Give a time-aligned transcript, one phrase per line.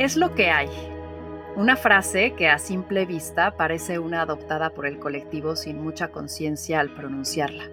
[0.00, 0.70] Es lo que hay.
[1.56, 6.80] Una frase que a simple vista parece una adoptada por el colectivo sin mucha conciencia
[6.80, 7.64] al pronunciarla.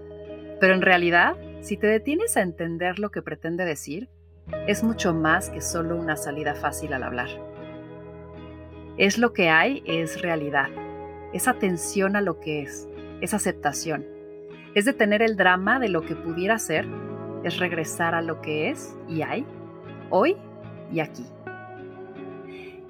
[0.60, 4.10] Pero en realidad, si te detienes a entender lo que pretende decir,
[4.68, 7.30] es mucho más que solo una salida fácil al hablar.
[8.98, 10.68] Es lo que hay, es realidad.
[11.32, 12.90] Es atención a lo que es,
[13.22, 14.06] es aceptación.
[14.76, 16.90] Es detener el drama de lo que pudiera ser,
[17.46, 19.46] es regresar a lo que es y hay,
[20.10, 20.36] hoy
[20.92, 21.24] y aquí.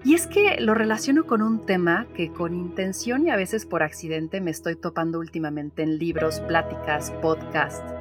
[0.08, 3.84] Y es que lo relaciono con un tema que con intención y a veces por
[3.84, 7.94] accidente me estoy topando últimamente en libros, pláticas, podcasts,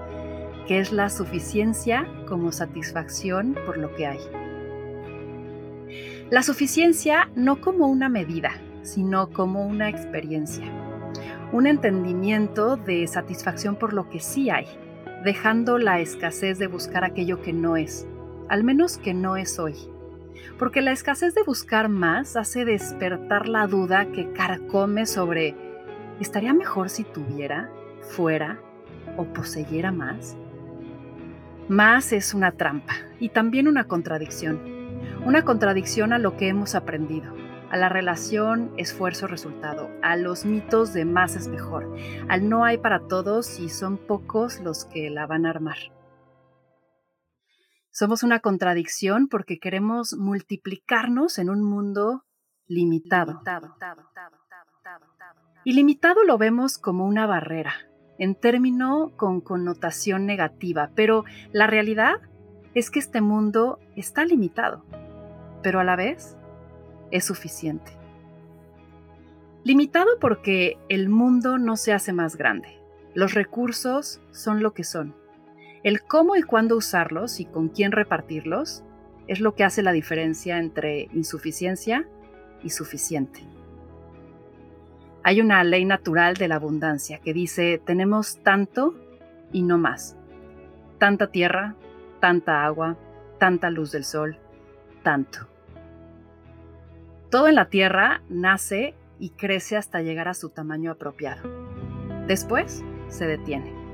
[0.69, 4.21] que es la suficiencia como satisfacción por lo que hay.
[6.31, 10.67] La suficiencia no como una medida, sino como una experiencia,
[11.51, 14.67] un entendimiento de satisfacción por lo que sí hay,
[15.25, 18.07] dejando la escasez de buscar aquello que no es,
[18.49, 19.75] al menos que no es hoy
[20.59, 25.55] porque la escasez de buscar más hace despertar la duda que carcome sobre
[26.21, 27.71] ¿estaría mejor si tuviera,
[28.01, 28.59] fuera
[29.17, 30.37] o poseyera más?
[31.69, 34.61] Más es una trampa y también una contradicción,
[35.25, 37.35] una contradicción a lo que hemos aprendido,
[37.71, 41.93] a la relación esfuerzo-resultado, a los mitos de más es mejor,
[42.29, 45.77] al no hay para todos y son pocos los que la van a armar.
[47.99, 52.27] Somos una contradicción porque queremos multiplicarnos en un mundo
[52.67, 53.41] limitado.
[55.65, 57.73] Y limitado lo vemos como una barrera,
[58.19, 62.17] en término con connotación negativa, pero la realidad
[62.75, 64.85] es que este mundo está limitado,
[65.63, 66.37] pero a la vez
[67.11, 67.93] es suficiente.
[69.65, 72.79] Limitado porque el mundo no se hace más grande.
[73.15, 75.15] Los recursos son lo que son
[75.87, 78.83] el cómo y cuándo usarlos y con quién repartirlos
[79.29, 82.09] es lo que hace la diferencia entre insuficiencia
[82.65, 83.45] y suficiente.
[85.23, 88.97] Hay una ley natural de la abundancia que dice tenemos tanto
[89.53, 90.17] y no más.
[90.99, 91.77] Tanta tierra,
[92.19, 92.97] tanta agua,
[93.39, 94.39] tanta luz del sol,
[95.05, 95.47] tanto.
[97.31, 101.49] Todo en la tierra nace y crece hasta llegar a su tamaño apropiado.
[102.27, 103.86] Después se detiene.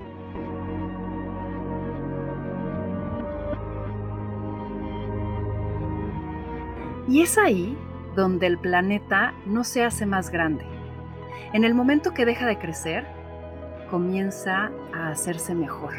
[7.13, 7.77] Y es ahí
[8.17, 10.65] donde el planeta no se hace más grande.
[11.53, 13.05] En el momento que deja de crecer,
[13.91, 15.93] comienza a hacerse mejor.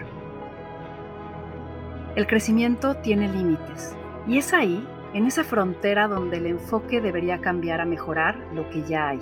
[2.16, 3.96] El crecimiento tiene límites
[4.28, 8.82] y es ahí, en esa frontera, donde el enfoque debería cambiar a mejorar lo que
[8.82, 9.20] ya hay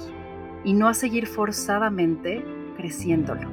[0.63, 2.41] y no a seguir forzadamente
[2.78, 3.50] creciéndolo.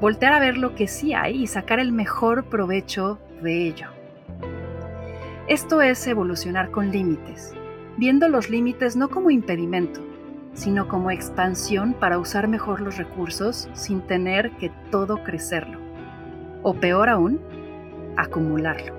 [0.00, 3.88] Voltear a ver lo que sí hay y sacar el mejor provecho de ello.
[5.50, 7.54] Esto es evolucionar con límites,
[7.96, 10.00] viendo los límites no como impedimento,
[10.52, 15.80] sino como expansión para usar mejor los recursos sin tener que todo crecerlo,
[16.62, 17.40] o peor aún,
[18.16, 18.94] acumularlo.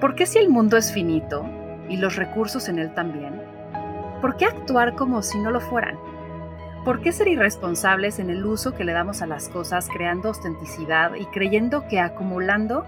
[0.00, 1.46] ¿Por qué si el mundo es finito
[1.88, 3.40] y los recursos en él también?
[4.20, 5.96] ¿Por qué actuar como si no lo fueran?
[6.84, 11.14] ¿Por qué ser irresponsables en el uso que le damos a las cosas creando ostenticidad
[11.14, 12.86] y creyendo que acumulando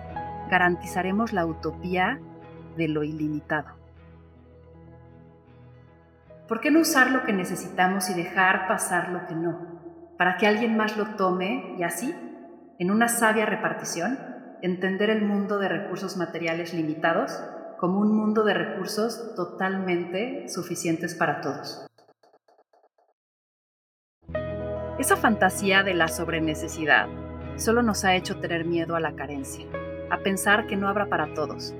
[0.52, 2.20] garantizaremos la utopía
[2.76, 3.70] de lo ilimitado.
[6.46, 10.12] ¿Por qué no usar lo que necesitamos y dejar pasar lo que no?
[10.18, 12.14] Para que alguien más lo tome y así,
[12.78, 14.18] en una sabia repartición,
[14.60, 17.42] entender el mundo de recursos materiales limitados
[17.78, 21.86] como un mundo de recursos totalmente suficientes para todos.
[24.98, 27.08] Esa fantasía de la sobrenecesidad
[27.56, 29.66] solo nos ha hecho tener miedo a la carencia
[30.12, 31.74] a pensar que no habrá para todos,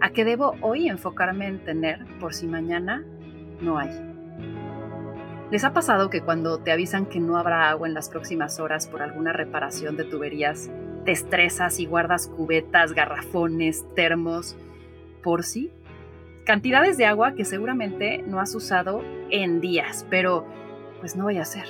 [0.00, 3.04] a que debo hoy enfocarme en tener por si mañana
[3.60, 3.90] no hay.
[5.50, 8.88] ¿Les ha pasado que cuando te avisan que no habrá agua en las próximas horas
[8.88, 10.70] por alguna reparación de tuberías,
[11.04, 14.56] te estresas y guardas cubetas, garrafones, termos,
[15.22, 15.70] por sí?
[16.46, 20.46] Cantidades de agua que seguramente no has usado en días, pero
[21.00, 21.66] pues no voy a hacer.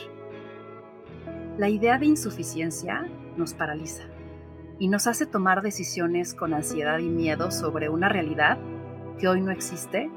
[1.59, 3.05] La idea de insuficiencia
[3.37, 4.14] nos paraliza
[4.79, 8.59] y nos hace tomar decisiones con ansiedad y miedo sobre una realidad
[9.19, 10.11] que hoy no existe,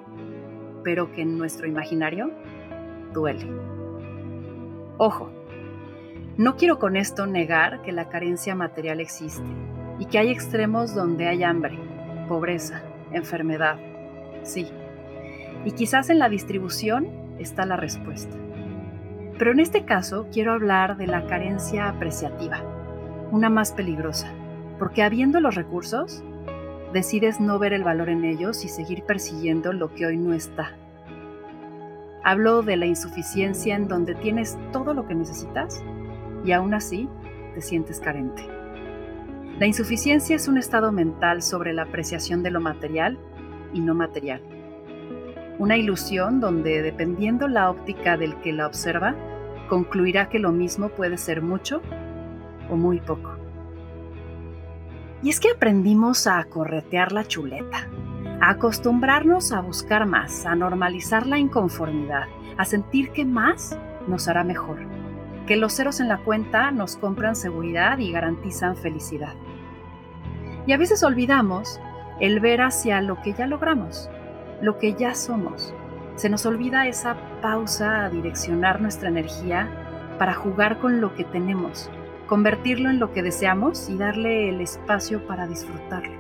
[0.84, 2.32] pero que en nuestro imaginario
[3.14, 3.48] duele.
[4.98, 5.30] Ojo,
[6.38, 9.48] no quiero con esto negar que la carencia material existe
[10.00, 11.78] y que hay extremos donde hay hambre,
[12.28, 12.82] pobreza,
[13.12, 13.80] enfermedad,
[14.44, 14.68] sí.
[15.66, 18.36] Y quizás en la distribución está la respuesta.
[19.38, 22.64] Pero en este caso quiero hablar de la carencia apreciativa,
[23.32, 24.34] una más peligrosa
[24.80, 26.24] porque habiendo los recursos,
[26.94, 30.76] decides no ver el valor en ellos y seguir persiguiendo lo que hoy no está.
[32.24, 35.84] Hablo de la insuficiencia en donde tienes todo lo que necesitas
[36.44, 37.08] y aún así
[37.54, 38.44] te sientes carente.
[39.60, 43.18] La insuficiencia es un estado mental sobre la apreciación de lo material
[43.74, 44.42] y no material.
[45.58, 49.16] Una ilusión donde, dependiendo la óptica del que la observa,
[49.68, 51.82] concluirá que lo mismo puede ser mucho
[52.70, 53.37] o muy poco.
[55.24, 57.88] Y es que aprendimos a corretear la chuleta,
[58.40, 62.26] a acostumbrarnos a buscar más, a normalizar la inconformidad,
[62.58, 63.78] a sentir que más
[64.08, 64.78] nos hará mejor,
[65.48, 69.34] que los ceros en la cuenta nos compran seguridad y garantizan felicidad.
[70.68, 71.80] Y a veces olvidamos
[72.20, 74.10] el ver hacia lo que ya logramos,
[74.62, 75.74] lo que ya somos.
[76.16, 79.70] Se nos olvida esa pausa a direccionar nuestra energía
[80.18, 81.90] para jugar con lo que tenemos,
[82.28, 86.18] convertirlo en lo que deseamos y darle el espacio para disfrutarlo.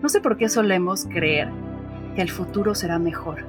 [0.00, 1.48] No sé por qué solemos creer
[2.14, 3.44] que el futuro será mejor.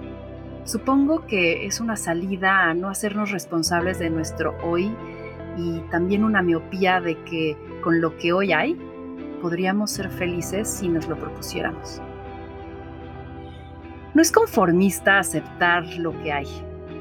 [0.66, 4.92] Supongo que es una salida a no hacernos responsables de nuestro hoy
[5.58, 8.78] y también una miopía de que con lo que hoy hay
[9.42, 12.02] podríamos ser felices si nos lo propusiéramos.
[14.14, 16.48] No es conformista aceptar lo que hay,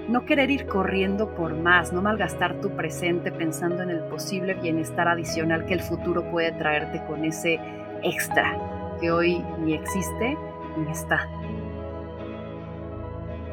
[0.08, 5.06] no querer ir corriendo por más, no malgastar tu presente pensando en el posible bienestar
[5.06, 7.60] adicional que el futuro puede traerte con ese
[8.02, 8.56] extra
[9.00, 10.36] que hoy ni existe
[10.78, 11.28] ni está.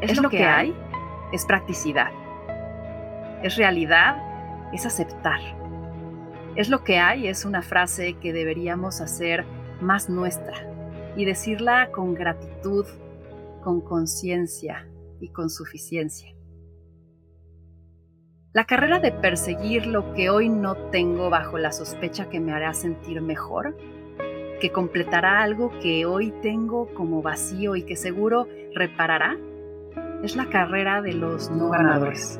[0.01, 0.75] Es, lo, que, que hay,
[1.33, 2.09] es practicidad.
[3.43, 4.17] Es realidad,
[4.71, 5.39] es aceptar.
[6.55, 9.45] Es lo que hay, es una frase que deberíamos hacer
[9.81, 10.55] más nuestra
[11.17, 12.85] y decirla con gratitud,
[13.61, 14.87] con conciencia
[15.19, 16.34] y con suficiencia.
[18.55, 22.73] La carrera de perseguir lo que hoy no tengo bajo la sospecha que me hará
[22.73, 23.75] sentir mejor,
[24.61, 29.37] que completará algo que hoy tengo como vacío y que seguro reparará,
[30.23, 32.39] es la carrera de los no ganadores.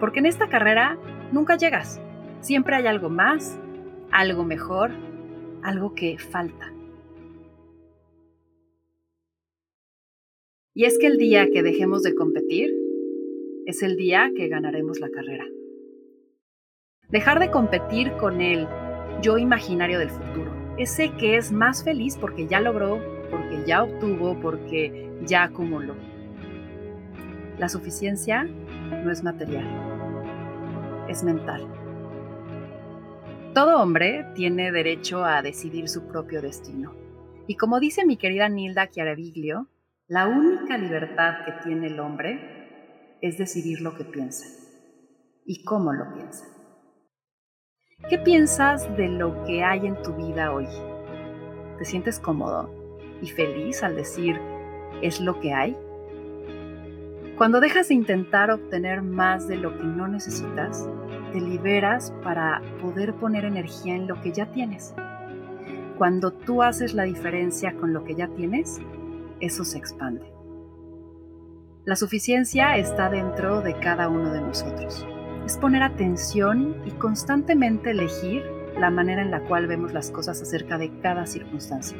[0.00, 0.98] Porque en esta carrera
[1.30, 2.00] nunca llegas.
[2.40, 3.60] Siempre hay algo más,
[4.10, 4.92] algo mejor,
[5.62, 6.72] algo que falta.
[10.72, 12.83] Y es que el día que dejemos de competir,
[13.66, 15.44] es el día que ganaremos la carrera.
[17.08, 18.68] Dejar de competir con el
[19.22, 23.00] yo imaginario del futuro, ese que es más feliz porque ya logró,
[23.30, 25.94] porque ya obtuvo, porque ya acumuló.
[27.58, 29.64] La suficiencia no es material,
[31.08, 31.66] es mental.
[33.54, 36.92] Todo hombre tiene derecho a decidir su propio destino.
[37.46, 39.68] Y como dice mi querida Nilda Chiaraviglio,
[40.08, 42.63] la única libertad que tiene el hombre
[43.24, 44.46] es decidir lo que piensa
[45.46, 46.44] y cómo lo piensa.
[48.10, 50.66] ¿Qué piensas de lo que hay en tu vida hoy?
[51.78, 52.70] ¿Te sientes cómodo
[53.22, 54.38] y feliz al decir
[55.00, 55.74] es lo que hay?
[57.38, 60.86] Cuando dejas de intentar obtener más de lo que no necesitas,
[61.32, 64.94] te liberas para poder poner energía en lo que ya tienes.
[65.96, 68.82] Cuando tú haces la diferencia con lo que ya tienes,
[69.40, 70.33] eso se expande.
[71.86, 75.06] La suficiencia está dentro de cada uno de nosotros.
[75.44, 78.42] Es poner atención y constantemente elegir
[78.80, 81.98] la manera en la cual vemos las cosas acerca de cada circunstancia.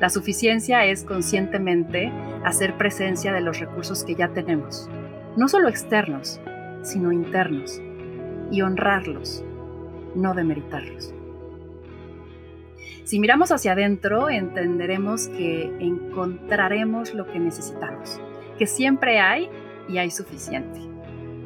[0.00, 2.12] La suficiencia es conscientemente
[2.44, 4.90] hacer presencia de los recursos que ya tenemos,
[5.36, 6.40] no solo externos,
[6.82, 7.80] sino internos,
[8.50, 9.44] y honrarlos,
[10.16, 11.14] no demeritarlos.
[13.04, 18.20] Si miramos hacia adentro, entenderemos que encontraremos lo que necesitamos
[18.62, 19.50] que siempre hay
[19.88, 20.78] y hay suficiente,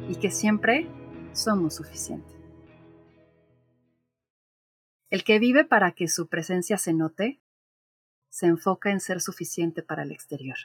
[0.07, 0.87] y que siempre
[1.33, 2.37] somos suficientes.
[5.09, 7.41] El que vive para que su presencia se note,
[8.29, 10.57] se enfoca en ser suficiente para el exterior.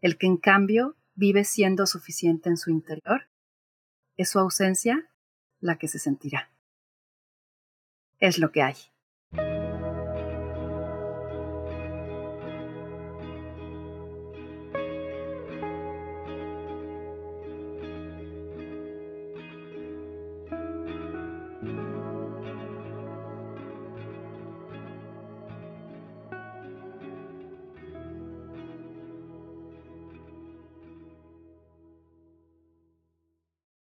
[0.00, 3.28] El que en cambio vive siendo suficiente en su interior,
[4.16, 5.10] es su ausencia
[5.58, 6.48] la que se sentirá.
[8.20, 8.76] Es lo que hay.